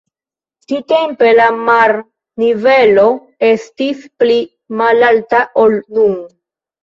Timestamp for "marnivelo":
1.67-3.05